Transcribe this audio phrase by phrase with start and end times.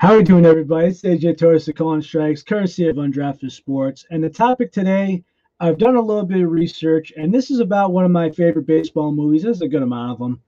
[0.00, 0.88] How are you doing, everybody?
[0.88, 4.06] It's AJ Torres of Calling Strikes, courtesy of Undrafted Sports.
[4.10, 5.22] And the topic today,
[5.60, 8.66] I've done a little bit of research, and this is about one of my favorite
[8.66, 9.42] baseball movies.
[9.42, 10.40] There's a good amount of them,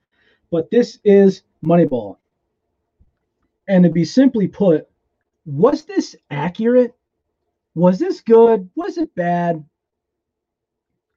[0.50, 2.16] but this is Moneyball.
[3.68, 4.88] And to be simply put,
[5.44, 6.94] was this accurate?
[7.74, 8.70] Was this good?
[8.74, 9.62] Was it bad?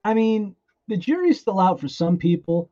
[0.04, 0.58] I mean,
[0.90, 2.70] the jury's still out for some people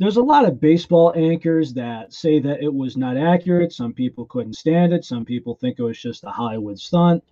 [0.00, 3.70] there's a lot of baseball anchors that say that it was not accurate.
[3.70, 5.04] Some people couldn't stand it.
[5.04, 7.22] Some people think it was just a Hollywood stunt.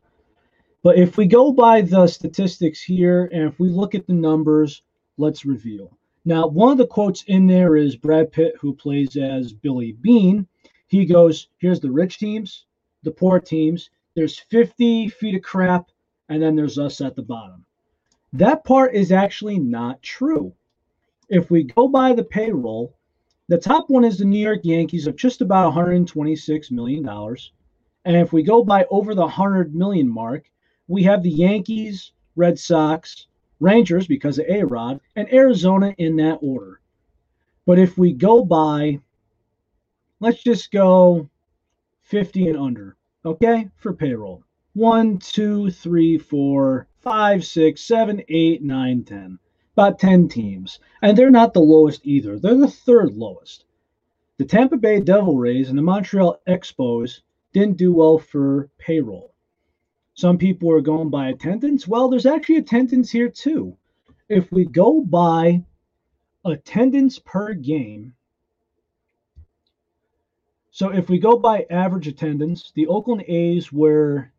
[0.83, 4.83] But if we go by the statistics here and if we look at the numbers,
[5.17, 5.97] let's reveal.
[6.27, 10.47] Now, one of the quotes in there is Brad Pitt, who plays as Billy Beane.
[10.89, 12.67] He goes, Here's the rich teams,
[13.03, 13.89] the poor teams.
[14.15, 15.87] There's 50 feet of crap,
[16.29, 17.65] and then there's us at the bottom.
[18.35, 20.53] That part is actually not true
[21.29, 22.95] if we go by the payroll,
[23.49, 27.53] the top one is the New York Yankees of just about 126 million dollars.
[28.05, 30.51] And if we go by over the 100 million mark,
[30.87, 33.27] we have the Yankees, Red Sox,
[33.61, 36.81] Rangers because of A-Rod, and Arizona in that order.
[37.67, 39.01] But if we go by,
[40.21, 41.29] let's just go
[42.05, 44.45] 50 and under, okay, for payroll.
[44.73, 49.39] One, two, three, four, five, six, seven, eight, nine, ten
[49.79, 50.81] about 10 teams.
[51.03, 52.37] And they're not the lowest either.
[52.37, 53.65] They're the third lowest.
[54.37, 57.21] The Tampa Bay Devil Rays and the Montreal Expos
[57.53, 59.33] didn't do well for payroll.
[60.15, 61.87] Some people are going by attendance.
[61.87, 63.77] Well, there's actually attendance here too.
[64.29, 65.63] If we go by
[66.45, 68.15] attendance per game,
[70.73, 74.33] so if we go by average attendance, the Oakland A's were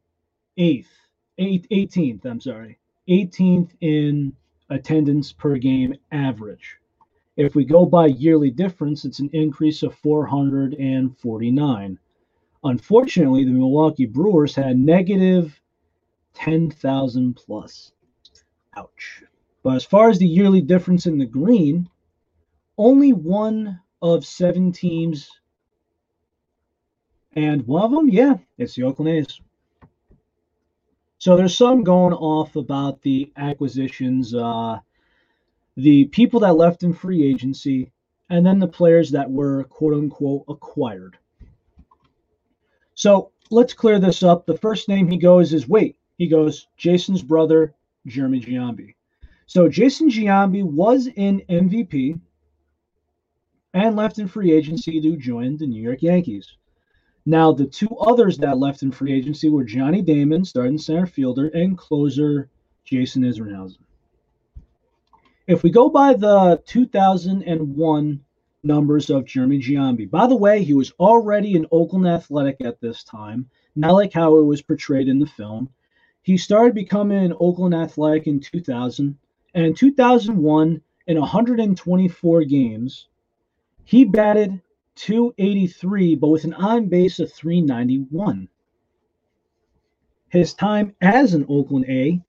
[0.58, 0.92] eighth,
[1.38, 4.34] eight, 18th, I'm sorry, 18th in
[4.70, 6.78] attendance per game average.
[7.36, 12.00] If we go by yearly difference, it's an increase of 449.
[12.64, 15.60] Unfortunately, the Milwaukee Brewers had negative
[16.34, 17.92] 10,000 plus.
[18.76, 19.24] Ouch.
[19.64, 21.90] But as far as the yearly difference in the green,
[22.78, 25.30] only one of seven teams,
[27.36, 29.42] and one of them, yeah, it's the Oakland A's.
[31.20, 34.80] So there's some going off about the acquisitions, uh,
[35.76, 37.92] the people that left in free agency,
[38.30, 41.18] and then the players that were quote unquote acquired.
[42.96, 44.46] So let's clear this up.
[44.46, 47.76] The first name he goes is wait, he goes Jason's brother,
[48.08, 48.96] Jeremy Giambi.
[49.46, 52.18] So Jason Giambi was in MVP
[53.74, 56.56] and left in free agency to join the New York Yankees.
[57.30, 61.50] Now, the two others that left in free agency were Johnny Damon, starting center fielder,
[61.50, 62.50] and closer
[62.84, 63.84] Jason Isringhausen.
[65.46, 68.26] If we go by the 2001
[68.64, 73.04] numbers of Jeremy Giambi, by the way, he was already an Oakland Athletic at this
[73.04, 75.70] time, not like how it was portrayed in the film.
[76.24, 79.16] He started becoming an Oakland Athletic in 2000,
[79.54, 83.08] and in 2001, in 124 games,
[83.84, 84.60] he batted
[85.00, 88.50] 283, but with an on base of 391.
[90.28, 92.22] His time as an Oakland A.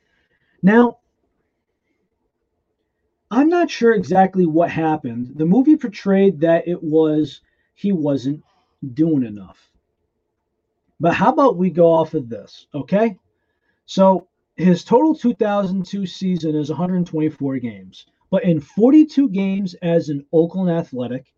[0.63, 0.99] Now,
[3.31, 5.33] I'm not sure exactly what happened.
[5.37, 7.41] The movie portrayed that it was
[7.75, 8.43] he wasn't
[8.95, 9.71] doing enough.
[11.01, 13.19] But how about we go off of this, okay?
[13.87, 18.07] So his total 2002 season is 124 games.
[18.31, 21.33] But in 42 games as an Oakland Athletic,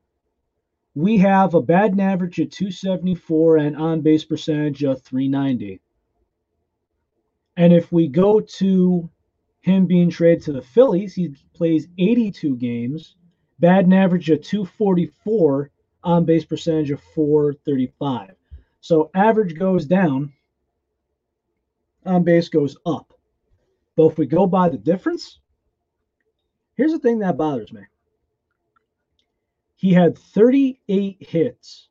[0.95, 5.81] we have a batting average of 274 and on base percentage of 390.
[7.57, 9.11] And if we go to
[9.61, 13.17] him being traded to the Phillies, he plays 82 games,
[13.59, 15.71] batting average of 244,
[16.05, 18.35] on base percentage of 435.
[18.81, 20.33] So average goes down,
[22.05, 23.15] on base goes up.
[23.97, 25.39] But if we go by the difference,
[26.75, 27.83] here's the thing that bothers me.
[29.83, 31.89] He had 38 hits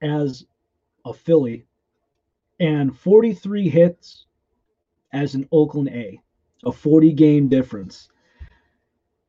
[0.00, 0.46] as
[1.04, 1.66] a Philly
[2.60, 4.26] and 43 hits
[5.12, 6.20] as an Oakland A,
[6.64, 8.08] a 40 game difference.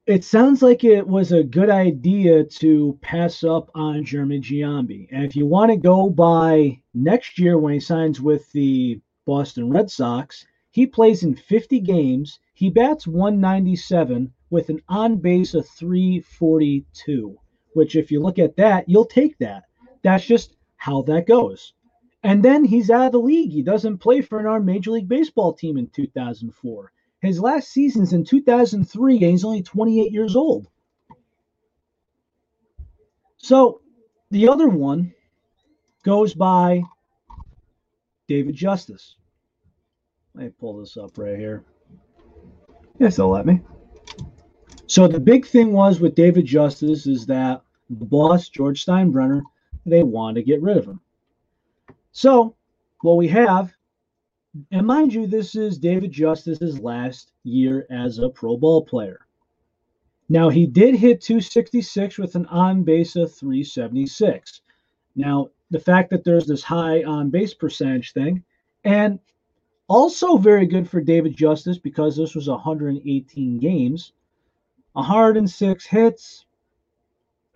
[0.06, 5.08] It sounds like it was a good idea to pass up on Jeremy Giambi.
[5.12, 9.72] And if you want to go by next year when he signs with the Boston
[9.72, 12.38] Red Sox, he plays in 50 games.
[12.54, 17.38] He bats 197 with an on base of 342,
[17.74, 19.64] which, if you look at that, you'll take that.
[20.04, 21.74] That's just how that goes.
[22.24, 23.52] And then he's out of the league.
[23.52, 26.92] He doesn't play for an our Major League Baseball team in 2004.
[27.22, 30.68] His last season's in 2003, and he's only 28 years old.
[33.38, 33.82] So
[34.32, 35.14] the other one
[36.04, 36.84] goes by
[38.28, 39.16] David Justice.
[40.34, 41.64] Let me pull this up right here.
[43.00, 43.62] Yes, they'll let me.
[44.90, 49.44] So the big thing was with David Justice is that the boss, George Steinbrenner,
[49.86, 51.00] they want to get rid of him.
[52.12, 52.56] So
[53.02, 53.72] what we have,
[54.72, 59.20] and mind you, this is David Justice's last year as a pro ball player.
[60.28, 64.62] Now he did hit 266 with an on base of 376.
[65.16, 68.44] Now the fact that there's this high on base percentage thing,
[68.84, 69.20] and
[69.88, 74.14] also very good for David Justice because this was 118 games,
[75.00, 76.46] 106 hits.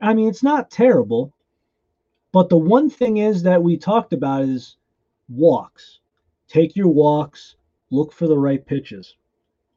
[0.02, 1.34] I mean, it's not terrible.
[2.32, 4.78] But the one thing is that we talked about is
[5.30, 6.00] walks.
[6.48, 7.56] Take your walks,
[7.92, 9.16] look for the right pitches,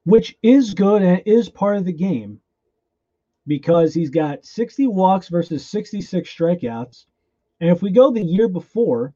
[0.04, 2.40] which is good and is part of the game
[3.46, 7.04] because he's got 60 walks versus 66 strikeouts.
[7.60, 9.14] And if we go the year before,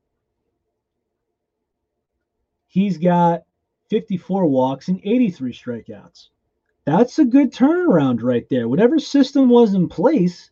[2.67, 3.43] he's got
[3.88, 6.29] 54 walks and 83 strikeouts.
[6.85, 8.69] That's a good turnaround right there.
[8.69, 10.50] Whatever system was in place,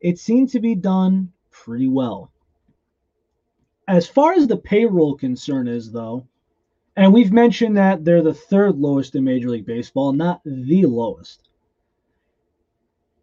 [0.00, 2.30] it seemed to be done pretty well.
[3.88, 6.26] As far as the payroll concern is, though,
[6.94, 11.48] and we've mentioned that they're the third lowest in Major League Baseball, not the lowest.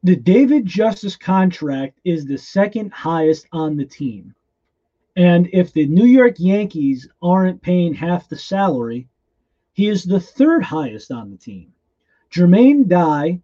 [0.01, 4.33] The David Justice contract is the second highest on the team.
[5.15, 9.07] And if the New York Yankees aren't paying half the salary,
[9.73, 11.73] he is the third highest on the team.
[12.31, 13.41] Jermaine Dye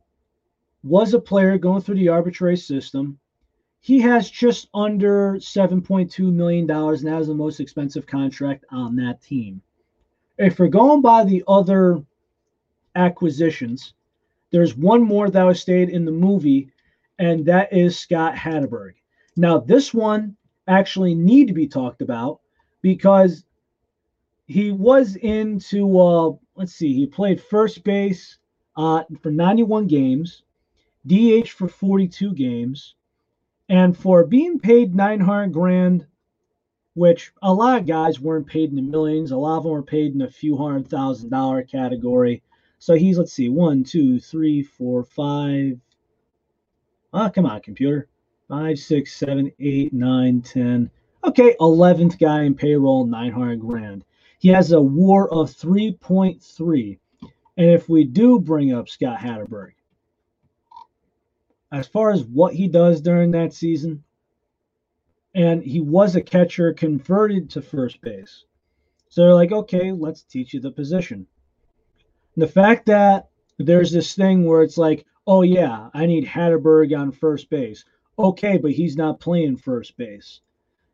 [0.83, 3.19] was a player going through the arbitrary system.
[3.80, 9.62] He has just under $7.2 million and has the most expensive contract on that team.
[10.38, 12.04] If we're going by the other
[12.95, 13.94] acquisitions,
[14.51, 16.69] there's one more that was stayed in the movie,
[17.19, 18.94] and that is Scott Hatteberg.
[19.36, 20.36] Now, this one
[20.68, 22.42] actually need to be talked about
[22.81, 23.45] because
[24.48, 28.38] he was into uh, let's see, he played first base
[28.76, 30.44] uh, for 91 games,
[31.06, 32.96] DH for 42 games,
[33.70, 36.06] and for being paid 900 grand,
[36.94, 39.84] which a lot of guys weren't paid in the millions, a lot of them were
[39.84, 42.44] paid in a few hundred thousand dollar category.
[42.80, 45.80] So he's let's see, one, two, three, four, five.
[47.14, 48.10] Oh, come on, computer
[48.52, 50.92] five, six, seven, eight, nine, ten.
[51.24, 54.04] Okay, 11th guy in payroll, 900 grand.
[54.40, 57.00] He has a war of 3.3.
[57.57, 59.74] And if we do bring up Scott Hatterberg,
[61.71, 64.03] as far as what he does during that season,
[65.33, 68.44] and he was a catcher converted to first base.
[69.09, 71.27] So they're like, okay, let's teach you the position.
[72.36, 76.98] And the fact that there's this thing where it's like, oh yeah, I need Hatterberg
[76.98, 77.86] on first base
[78.18, 80.42] okay, but he's not playing first base.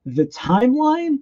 [0.06, 1.20] The timeline,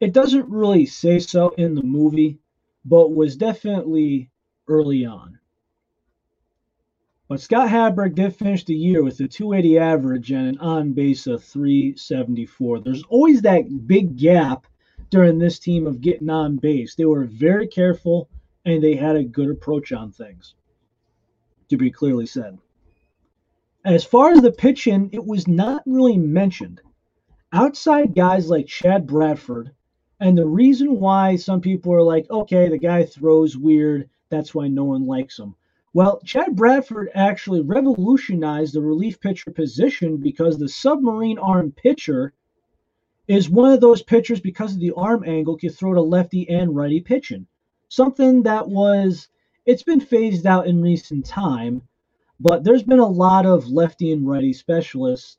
[0.00, 2.38] it doesn't really say so in the movie,
[2.84, 4.30] but was definitely
[4.68, 5.38] early on.
[7.28, 11.26] But Scott Hatteberg did finish the year with a 280 average and an on base
[11.26, 12.80] of 374.
[12.80, 14.66] There's always that big gap
[15.10, 16.94] during this team of getting on base.
[16.94, 18.28] They were very careful
[18.64, 20.54] and they had a good approach on things,
[21.68, 22.58] to be clearly said.
[23.84, 26.80] As far as the pitching, it was not really mentioned.
[27.52, 29.70] Outside guys like Chad Bradford,
[30.20, 34.68] and the reason why some people are like, okay, the guy throws weird, that's why
[34.68, 35.54] no one likes him.
[35.92, 42.32] Well, Chad Bradford actually revolutionized the relief pitcher position because the submarine arm pitcher
[43.28, 46.74] is one of those pitchers because of the arm angle can throw to lefty and
[46.74, 47.46] righty pitching.
[47.88, 49.28] Something that was
[49.66, 51.82] it's been phased out in recent time,
[52.40, 55.38] but there's been a lot of lefty and righty specialists,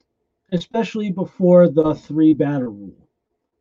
[0.52, 3.08] especially before the three batter rule,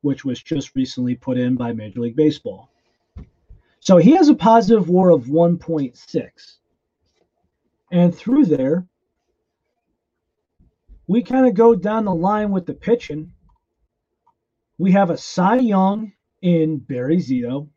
[0.00, 2.71] which was just recently put in by Major League Baseball.
[3.84, 6.56] So he has a positive war of 1.6.
[7.92, 8.86] And through there,
[11.06, 13.32] we kind of go down the line with the pitching.
[14.78, 16.12] We have a Cy Young
[16.42, 17.68] in Barry Zito,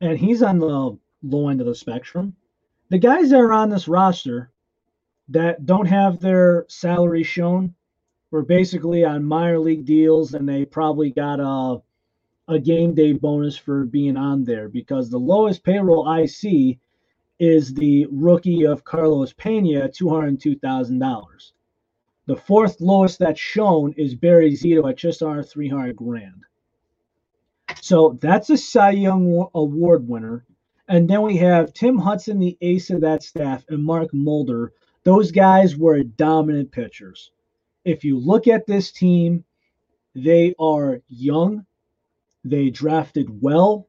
[0.00, 2.34] and he's on the low end of the spectrum
[2.90, 4.50] the guys that are on this roster
[5.28, 7.74] that don't have their salary shown
[8.32, 11.80] were basically on minor league deals and they probably got a
[12.50, 16.78] a game day bonus for being on there because the lowest payroll I see
[17.38, 21.52] is the rookie of Carlos Pena, $202,000.
[22.26, 26.44] The fourth lowest that's shown is Barry Zito at just under 300 grand.
[27.80, 30.44] So that's a Cy Young Award winner.
[30.88, 34.72] And then we have Tim Hudson, the ace of that staff, and Mark Mulder.
[35.04, 37.30] Those guys were dominant pitchers.
[37.84, 39.44] If you look at this team,
[40.14, 41.64] they are young,
[42.44, 43.88] they drafted well,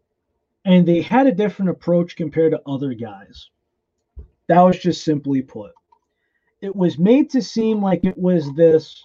[0.65, 3.49] and they had a different approach compared to other guys.
[4.47, 5.71] That was just simply put.
[6.61, 9.03] It was made to seem like it was this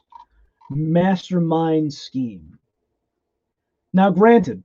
[0.70, 2.58] mastermind scheme.
[3.92, 4.62] Now, granted,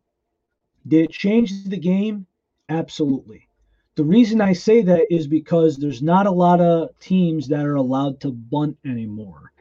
[0.88, 2.26] did it change the game?
[2.68, 3.48] Absolutely.
[3.96, 7.76] The reason I say that is because there's not a lot of teams that are
[7.76, 9.52] allowed to bunt anymore.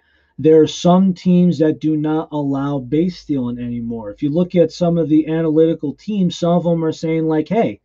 [0.43, 4.11] There are some teams that do not allow base stealing anymore.
[4.11, 7.47] If you look at some of the analytical teams, some of them are saying, like,
[7.47, 7.79] hey,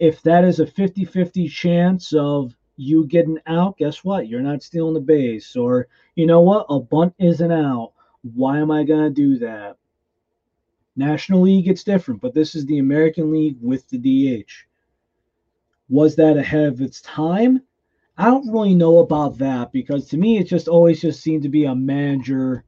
[0.00, 4.26] if that is a 50 50 chance of you getting out, guess what?
[4.26, 5.54] You're not stealing the base.
[5.54, 6.66] Or, you know what?
[6.70, 7.92] A bunt isn't out.
[8.34, 9.76] Why am I going to do that?
[10.96, 13.98] National League, it's different, but this is the American League with the
[14.42, 14.50] DH.
[15.88, 17.62] Was that ahead of its time?
[18.18, 21.48] I don't really know about that because to me, it just always just seemed to
[21.48, 22.64] be a manager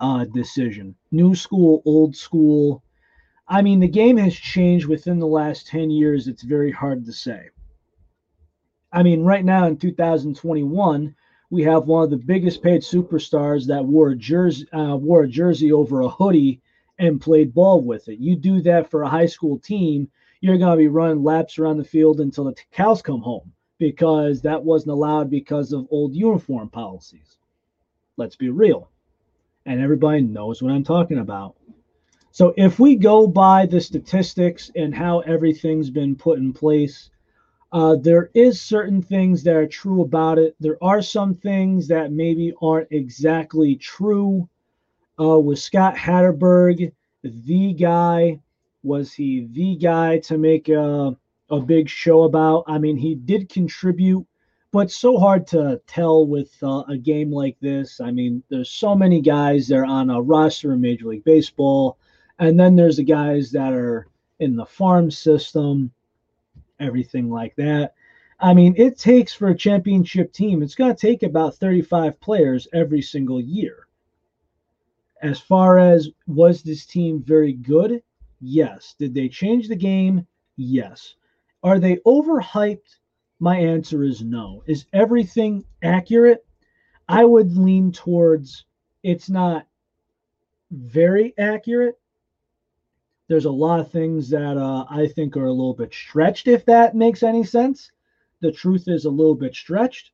[0.00, 0.96] uh, decision.
[1.12, 2.82] New school, old school.
[3.46, 6.26] I mean, the game has changed within the last 10 years.
[6.26, 7.50] It's very hard to say.
[8.92, 11.14] I mean, right now in 2021,
[11.50, 15.28] we have one of the biggest paid superstars that wore a jersey, uh, wore a
[15.28, 16.60] jersey over a hoodie
[16.98, 18.18] and played ball with it.
[18.18, 21.76] You do that for a high school team, you're going to be running laps around
[21.76, 26.68] the field until the cows come home because that wasn't allowed because of old uniform
[26.68, 27.36] policies.
[28.16, 28.90] Let's be real.
[29.66, 31.56] And everybody knows what I'm talking about.
[32.30, 37.10] So if we go by the statistics and how everything's been put in place,
[37.72, 40.54] uh, there is certain things that are true about it.
[40.60, 44.48] There are some things that maybe aren't exactly true.
[45.18, 48.40] Uh, with Scott Hatterberg, the guy,
[48.82, 51.16] was he the guy to make a
[51.56, 52.64] a big show about.
[52.66, 54.26] I mean, he did contribute,
[54.72, 58.00] but so hard to tell with uh, a game like this.
[58.00, 61.98] I mean, there's so many guys that are on a roster in Major League Baseball,
[62.38, 64.08] and then there's the guys that are
[64.40, 65.92] in the farm system,
[66.80, 67.94] everything like that.
[68.40, 72.68] I mean, it takes for a championship team, it's going to take about 35 players
[72.72, 73.86] every single year.
[75.22, 78.02] As far as was this team very good?
[78.40, 78.94] Yes.
[78.98, 80.26] Did they change the game?
[80.56, 81.14] Yes.
[81.64, 82.98] Are they overhyped?
[83.40, 84.62] My answer is no.
[84.66, 86.44] Is everything accurate?
[87.08, 88.66] I would lean towards
[89.02, 89.66] it's not
[90.70, 91.98] very accurate.
[93.28, 96.66] There's a lot of things that uh, I think are a little bit stretched, if
[96.66, 97.90] that makes any sense.
[98.40, 100.12] The truth is a little bit stretched,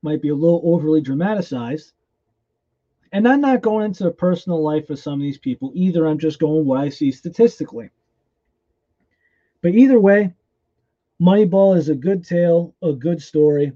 [0.00, 1.92] might be a little overly dramatized.
[3.12, 6.06] And I'm not going into the personal life of some of these people either.
[6.06, 7.90] I'm just going what I see statistically.
[9.60, 10.34] But either way,
[11.20, 13.72] Moneyball is a good tale, a good story.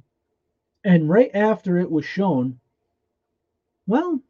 [0.85, 2.59] And right after it was shown,
[3.87, 4.21] well,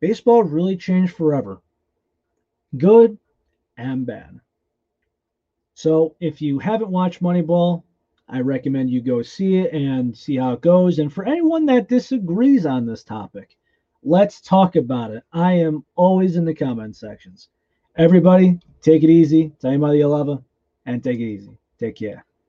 [0.00, 1.60] baseball really changed forever.
[2.76, 3.18] Good
[3.76, 4.40] and bad.
[5.74, 7.82] So if you haven't watched Moneyball,
[8.28, 10.98] I recommend you go see it and see how it goes.
[10.98, 13.56] And for anyone that disagrees on this topic,
[14.02, 15.22] let's talk about it.
[15.32, 17.48] I am always in the comment sections.
[17.96, 19.52] Everybody, take it easy.
[19.60, 20.42] Tell you Mother you love her,
[20.86, 21.56] and take it easy.
[21.78, 22.25] Take care.